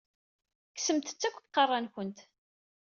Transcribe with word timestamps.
Kksemt-tt 0.75 1.27
akk 1.27 1.37
seg 1.37 1.45
iqeṛṛa-nkent! 1.49 2.19